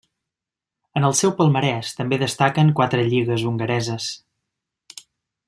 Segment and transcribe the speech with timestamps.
[1.01, 4.09] En el seu palmarès també destaquen quatre lligues hongareses.